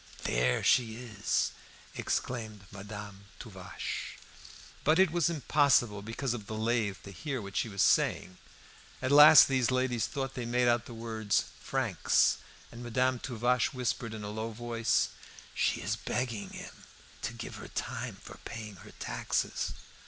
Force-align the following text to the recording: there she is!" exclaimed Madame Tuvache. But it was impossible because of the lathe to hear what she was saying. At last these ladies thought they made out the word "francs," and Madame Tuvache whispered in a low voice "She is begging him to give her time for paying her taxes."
there 0.23 0.63
she 0.63 0.95
is!" 0.95 1.51
exclaimed 1.93 2.65
Madame 2.71 3.25
Tuvache. 3.39 4.17
But 4.83 4.97
it 4.97 5.11
was 5.11 5.29
impossible 5.29 6.01
because 6.01 6.33
of 6.33 6.47
the 6.47 6.55
lathe 6.57 6.97
to 7.03 7.11
hear 7.11 7.39
what 7.39 7.55
she 7.55 7.69
was 7.69 7.83
saying. 7.83 8.39
At 8.99 9.11
last 9.11 9.47
these 9.47 9.69
ladies 9.69 10.07
thought 10.07 10.33
they 10.33 10.47
made 10.47 10.67
out 10.67 10.85
the 10.87 10.95
word 10.95 11.31
"francs," 11.33 12.37
and 12.71 12.81
Madame 12.81 13.19
Tuvache 13.19 13.75
whispered 13.75 14.15
in 14.15 14.23
a 14.23 14.31
low 14.31 14.49
voice 14.49 15.09
"She 15.53 15.81
is 15.81 15.95
begging 15.97 16.49
him 16.49 16.83
to 17.21 17.33
give 17.33 17.57
her 17.57 17.67
time 17.67 18.15
for 18.23 18.39
paying 18.43 18.77
her 18.77 18.93
taxes." 18.99 19.73